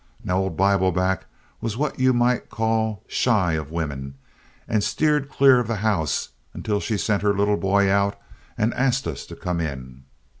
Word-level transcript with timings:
Now, 0.23 0.39
old 0.39 0.57
Bibleback 0.57 1.27
was 1.61 1.77
what 1.77 1.99
you 1.99 2.11
might 2.11 2.49
call 2.49 3.03
shy 3.05 3.53
of 3.53 3.69
women, 3.69 4.15
and 4.67 4.83
steered 4.83 5.29
clear 5.29 5.59
of 5.59 5.67
the 5.67 5.75
house 5.85 6.29
until 6.55 6.79
she 6.79 6.97
sent 6.97 7.21
her 7.21 7.37
little 7.37 7.55
boy 7.55 7.87
out 7.87 8.19
and 8.57 8.73
asked 8.73 9.05
us 9.05 9.27
to 9.27 9.35
come 9.35 9.59
in. 9.61 10.05